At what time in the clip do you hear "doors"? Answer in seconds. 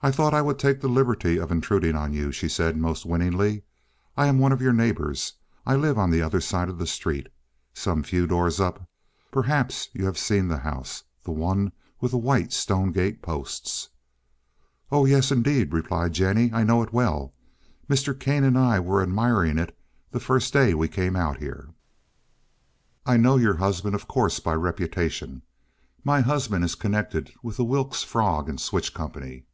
8.28-8.60